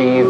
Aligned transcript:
Receive 0.00 0.29